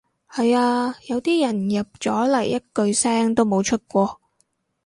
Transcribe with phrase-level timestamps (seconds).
[0.27, 4.19] 係呀，有啲人入咗嚟一句聲都冇出過